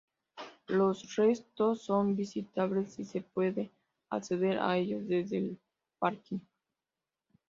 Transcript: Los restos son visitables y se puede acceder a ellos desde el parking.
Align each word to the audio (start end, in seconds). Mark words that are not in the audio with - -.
Los 0.67 1.15
restos 1.17 1.83
son 1.83 2.15
visitables 2.15 2.97
y 2.97 3.05
se 3.05 3.21
puede 3.21 3.71
acceder 4.09 4.57
a 4.57 4.75
ellos 4.75 5.07
desde 5.07 5.37
el 5.37 5.59
parking. 5.99 6.39